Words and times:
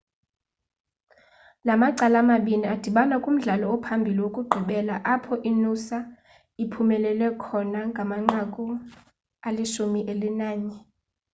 la 1.67 1.73
macala 1.83 2.19
mabini 2.29 2.65
adibana 2.75 3.15
kumdlalo 3.23 3.65
ophambili 3.75 4.19
wokugqibela 4.25 4.95
apho 5.13 5.33
inoosa 5.49 5.97
iphumelele 6.63 7.27
khona 7.43 7.79
ngamanqaku 7.91 8.63
ali-11 9.47 10.49